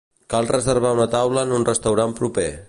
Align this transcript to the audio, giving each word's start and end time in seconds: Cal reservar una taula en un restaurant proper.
Cal 0.33 0.47
reservar 0.51 0.93
una 0.97 1.07
taula 1.17 1.45
en 1.49 1.55
un 1.59 1.67
restaurant 1.71 2.17
proper. 2.23 2.49